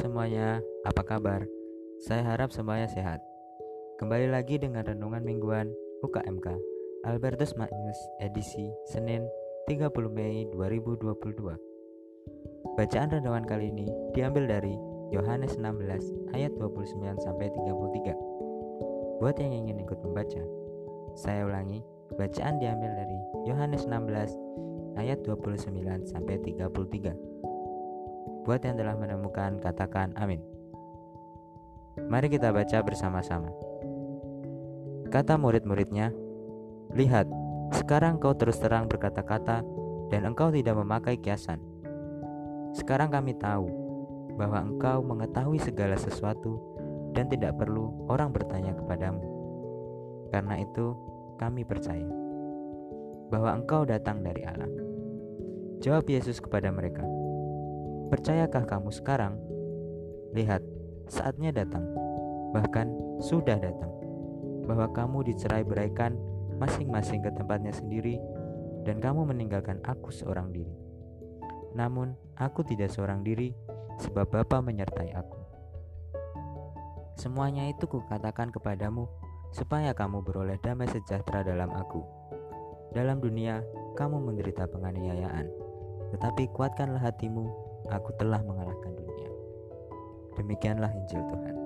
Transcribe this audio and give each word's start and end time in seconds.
semuanya, 0.00 0.64
apa 0.88 1.04
kabar? 1.04 1.44
Saya 2.00 2.24
harap 2.24 2.48
semuanya 2.56 2.88
sehat. 2.88 3.20
Kembali 4.00 4.32
lagi 4.32 4.56
dengan 4.56 4.80
renungan 4.80 5.20
mingguan 5.20 5.68
UKMK 6.00 6.56
Albertus 7.04 7.52
Magnus 7.52 8.00
edisi 8.16 8.72
Senin 8.88 9.28
30 9.68 9.92
Mei 10.08 10.48
2022. 10.56 11.04
Bacaan 12.80 13.12
renungan 13.12 13.44
kali 13.44 13.68
ini 13.68 13.92
diambil 14.16 14.48
dari 14.48 14.72
Yohanes 15.12 15.60
16 15.60 16.32
ayat 16.32 16.56
29 16.56 17.20
sampai 17.20 17.52
33. 17.52 19.20
Buat 19.20 19.36
yang 19.36 19.52
ingin 19.52 19.84
ikut 19.84 20.00
membaca, 20.00 20.40
saya 21.12 21.44
ulangi, 21.44 21.84
bacaan 22.16 22.56
diambil 22.56 22.88
dari 23.04 23.20
Yohanes 23.52 23.84
16 23.84 24.32
ayat 24.96 25.20
29 25.28 26.08
sampai 26.08 26.40
33. 26.40 27.12
Buat 28.48 28.64
yang 28.64 28.80
telah 28.80 28.96
menemukan, 28.96 29.60
katakan 29.60 30.16
amin. 30.16 30.40
Mari 32.08 32.32
kita 32.32 32.48
baca 32.54 32.80
bersama-sama. 32.80 33.52
Kata 35.10 35.36
murid-muridnya, 35.36 36.14
"Lihat, 36.94 37.26
sekarang 37.76 38.16
kau 38.22 38.32
terus 38.32 38.56
terang 38.62 38.86
berkata-kata, 38.86 39.60
dan 40.08 40.22
engkau 40.24 40.48
tidak 40.54 40.78
memakai 40.78 41.18
kiasan. 41.18 41.60
Sekarang 42.72 43.10
kami 43.12 43.34
tahu 43.36 43.66
bahwa 44.38 44.62
engkau 44.62 45.02
mengetahui 45.02 45.58
segala 45.60 45.98
sesuatu 45.98 46.56
dan 47.12 47.26
tidak 47.26 47.58
perlu 47.58 48.06
orang 48.06 48.30
bertanya 48.30 48.72
kepadamu. 48.72 49.22
Karena 50.30 50.62
itu, 50.62 50.94
kami 51.36 51.66
percaya 51.66 52.06
bahwa 53.28 53.52
engkau 53.58 53.84
datang 53.84 54.24
dari 54.24 54.46
Allah." 54.46 54.70
Jawab 55.82 56.06
Yesus 56.06 56.38
kepada 56.38 56.68
mereka, 56.70 57.02
Percayakah 58.10 58.66
kamu 58.66 58.90
sekarang? 58.90 59.38
Lihat, 60.34 60.66
saatnya 61.06 61.54
datang, 61.54 61.86
bahkan 62.50 62.90
sudah 63.22 63.54
datang, 63.54 63.94
bahwa 64.66 64.90
kamu 64.90 65.30
dicerai 65.30 65.62
beraikan 65.62 66.18
masing-masing 66.58 67.22
ke 67.22 67.30
tempatnya 67.30 67.70
sendiri, 67.70 68.18
dan 68.82 68.98
kamu 68.98 69.30
meninggalkan 69.30 69.78
aku 69.86 70.10
seorang 70.10 70.50
diri. 70.50 70.74
Namun, 71.78 72.18
aku 72.34 72.66
tidak 72.66 72.90
seorang 72.90 73.22
diri, 73.22 73.54
sebab 74.02 74.26
Bapa 74.26 74.58
menyertai 74.58 75.14
aku. 75.14 75.38
Semuanya 77.14 77.70
itu 77.70 77.86
kukatakan 77.86 78.50
kepadamu, 78.50 79.06
supaya 79.54 79.94
kamu 79.94 80.26
beroleh 80.26 80.58
damai 80.58 80.90
sejahtera 80.90 81.46
dalam 81.46 81.70
aku. 81.78 82.02
Dalam 82.90 83.22
dunia, 83.22 83.62
kamu 83.94 84.18
menderita 84.18 84.66
penganiayaan, 84.66 85.46
tetapi 86.10 86.50
kuatkanlah 86.50 86.98
hatimu, 86.98 87.69
aku 87.88 88.12
telah 88.20 88.44
mengalahkan 88.44 88.92
dunia. 88.92 89.30
Demikianlah 90.36 90.92
Injil 90.92 91.22
Tuhan. 91.24 91.56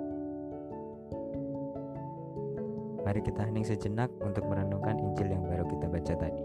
Mari 3.05 3.20
kita 3.20 3.45
hening 3.45 3.69
sejenak 3.69 4.09
untuk 4.25 4.48
merenungkan 4.48 4.97
Injil 4.97 5.29
yang 5.35 5.45
baru 5.45 5.69
kita 5.69 5.87
baca 5.92 6.15
tadi. 6.17 6.45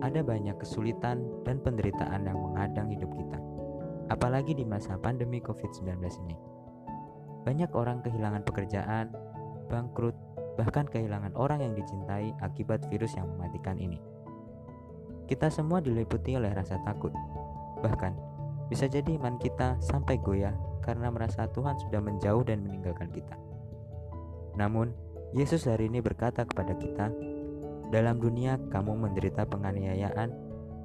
Ada 0.00 0.24
banyak 0.24 0.56
kesulitan 0.56 1.22
dan 1.44 1.60
penderitaan 1.60 2.24
yang 2.24 2.38
menghadang 2.38 2.88
hidup 2.88 3.10
kita, 3.12 3.38
apalagi 4.08 4.56
di 4.56 4.64
masa 4.64 4.96
pandemi 4.96 5.42
COVID-19 5.42 6.00
ini. 6.24 6.36
Banyak 7.44 7.70
orang 7.76 8.00
kehilangan 8.00 8.46
pekerjaan, 8.46 9.12
bangkrut, 9.68 10.16
bahkan 10.58 10.86
kehilangan 10.88 11.34
orang 11.38 11.62
yang 11.62 11.74
dicintai 11.76 12.34
akibat 12.42 12.86
virus 12.90 13.14
yang 13.14 13.28
mematikan 13.36 13.78
ini. 13.78 14.00
Kita 15.30 15.46
semua 15.46 15.78
diliputi 15.78 16.34
oleh 16.34 16.50
rasa 16.50 16.82
takut, 16.82 17.14
bahkan 17.84 18.16
bisa 18.70 18.86
jadi 18.86 19.18
iman 19.18 19.38
kita 19.38 19.78
sampai 19.82 20.18
goyah 20.18 20.54
karena 20.82 21.10
merasa 21.10 21.46
Tuhan 21.50 21.78
sudah 21.86 22.02
menjauh 22.02 22.42
dan 22.46 22.62
meninggalkan 22.62 23.10
kita. 23.10 23.34
Namun, 24.58 24.90
Yesus 25.30 25.70
hari 25.70 25.86
ini 25.86 26.02
berkata 26.02 26.42
kepada 26.42 26.74
kita, 26.74 27.14
"Dalam 27.94 28.18
dunia 28.18 28.58
kamu 28.70 29.06
menderita 29.06 29.46
penganiayaan, 29.46 30.30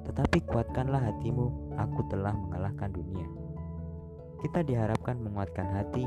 tetapi 0.06 0.46
kuatkanlah 0.46 1.02
hatimu, 1.02 1.74
aku 1.74 2.06
telah 2.06 2.34
mengalahkan 2.34 2.94
dunia." 2.94 3.26
Kita 4.38 4.62
diharapkan 4.62 5.18
menguatkan 5.18 5.66
hati 5.74 6.06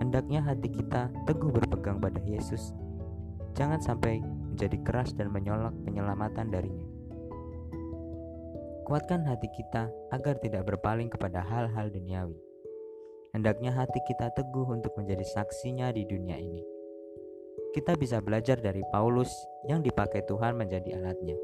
Hendaknya 0.00 0.40
hati 0.40 0.72
kita 0.72 1.12
teguh 1.28 1.52
berpegang 1.52 2.00
pada 2.00 2.22
Yesus. 2.24 2.72
Jangan 3.52 3.82
sampai 3.82 4.22
menjadi 4.22 4.78
keras 4.80 5.12
dan 5.12 5.28
menyolok 5.28 5.76
penyelamatan 5.84 6.48
darinya. 6.48 6.88
Kuatkan 8.88 9.24
hati 9.24 9.48
kita 9.52 9.88
agar 10.12 10.36
tidak 10.40 10.68
berpaling 10.68 11.08
kepada 11.08 11.40
hal-hal 11.40 11.88
duniawi. 11.88 12.36
Hendaknya 13.32 13.72
hati 13.72 14.00
kita 14.04 14.28
teguh 14.36 14.68
untuk 14.68 14.92
menjadi 15.00 15.24
saksinya 15.24 15.88
di 15.92 16.04
dunia 16.04 16.36
ini. 16.36 16.60
Kita 17.72 17.96
bisa 17.96 18.20
belajar 18.20 18.60
dari 18.60 18.84
Paulus 18.92 19.32
yang 19.64 19.80
dipakai 19.80 20.28
Tuhan 20.28 20.60
menjadi 20.60 21.00
alatnya. 21.00 21.40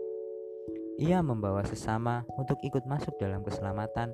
Ia 1.01 1.25
membawa 1.25 1.65
sesama 1.65 2.29
untuk 2.37 2.61
ikut 2.61 2.85
masuk 2.85 3.17
dalam 3.17 3.41
keselamatan 3.41 4.13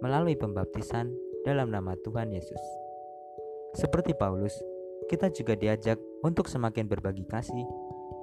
melalui 0.00 0.38
pembaptisan 0.38 1.12
dalam 1.44 1.68
nama 1.68 1.92
Tuhan 2.00 2.32
Yesus. 2.32 2.89
Seperti 3.70 4.18
Paulus, 4.18 4.50
kita 5.06 5.30
juga 5.30 5.54
diajak 5.54 5.94
untuk 6.26 6.50
semakin 6.50 6.90
berbagi 6.90 7.22
kasih 7.30 7.62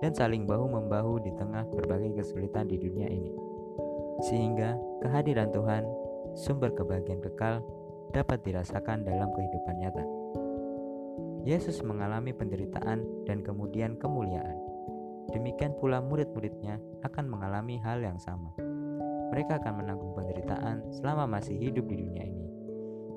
dan 0.03 0.11
saling 0.11 0.43
bahu-membahu 0.43 1.23
di 1.23 1.31
tengah 1.39 1.63
berbagai 1.71 2.19
kesulitan 2.19 2.67
di 2.67 2.75
dunia 2.75 3.07
ini. 3.07 3.31
Sehingga 4.27 4.75
kehadiran 4.99 5.47
Tuhan, 5.55 5.87
sumber 6.35 6.75
kebahagiaan 6.75 7.23
kekal, 7.23 7.63
dapat 8.11 8.43
dirasakan 8.43 9.07
dalam 9.07 9.31
kehidupan 9.31 9.75
nyata. 9.79 10.03
Yesus 11.47 11.79
mengalami 11.79 12.35
penderitaan 12.35 13.23
dan 13.23 13.39
kemudian 13.39 13.95
kemuliaan. 13.95 14.59
Demikian 15.31 15.79
pula 15.79 16.03
murid-muridnya 16.03 16.75
akan 17.07 17.23
mengalami 17.23 17.79
hal 17.79 18.03
yang 18.03 18.19
sama. 18.19 18.51
Mereka 19.31 19.63
akan 19.63 19.79
menanggung 19.79 20.11
penderitaan 20.11 20.91
selama 20.91 21.39
masih 21.39 21.55
hidup 21.55 21.87
di 21.87 22.03
dunia 22.03 22.23
ini, 22.27 22.47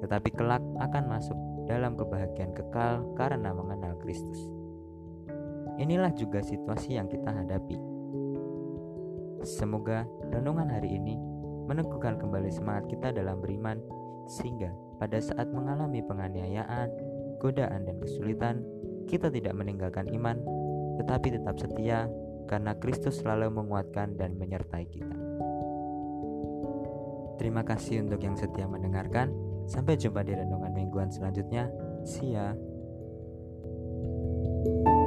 tetapi 0.02 0.30
kelak 0.34 0.62
akan 0.78 1.10
masuk 1.10 1.38
dalam 1.70 1.94
kebahagiaan 1.94 2.50
kekal 2.50 3.14
karena 3.14 3.54
mengenal 3.54 3.94
Kristus. 4.03 4.50
Inilah 5.78 6.10
juga 6.19 6.42
situasi 6.42 6.98
yang 6.98 7.06
kita 7.06 7.31
hadapi. 7.31 7.78
Semoga 9.47 10.04
renungan 10.34 10.66
hari 10.66 10.98
ini 10.98 11.14
meneguhkan 11.70 12.19
kembali 12.19 12.50
semangat 12.50 12.91
kita 12.91 13.14
dalam 13.14 13.38
beriman, 13.38 13.78
sehingga 14.26 14.75
pada 14.98 15.22
saat 15.22 15.47
mengalami 15.54 16.03
penganiayaan, 16.03 16.91
godaan, 17.38 17.86
dan 17.86 17.97
kesulitan, 18.03 18.66
kita 19.06 19.30
tidak 19.30 19.54
meninggalkan 19.54 20.10
iman, 20.10 20.42
tetapi 20.98 21.38
tetap 21.38 21.56
setia 21.56 22.10
karena 22.50 22.75
Kristus 22.76 23.22
selalu 23.22 23.62
menguatkan 23.62 24.19
dan 24.19 24.34
menyertai 24.34 24.84
kita. 24.91 25.16
Terima 27.41 27.64
kasih 27.64 28.04
untuk 28.04 28.20
yang 28.20 28.36
setia 28.36 28.69
mendengarkan. 28.69 29.50
Sampai 29.70 29.94
jumpa 29.94 30.26
di 30.26 30.34
renungan 30.34 30.75
mingguan 30.75 31.14
selanjutnya. 31.14 31.70
See 32.03 32.34
ya. 32.34 32.50
thank 34.60 34.88
you 34.88 35.00